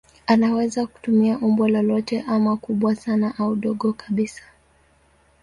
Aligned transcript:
Anaweza 0.27 0.87
kutumia 0.87 1.37
umbo 1.37 1.67
lolote 1.67 2.21
ama 2.27 2.57
kubwa 2.57 2.95
sana 2.95 3.33
au 3.37 3.55
dogo 3.55 3.93
kabisa. 3.93 4.43